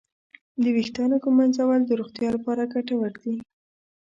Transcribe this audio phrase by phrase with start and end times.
[0.61, 3.35] د ویښتانو ږمنځول د روغتیا لپاره ګټور دي.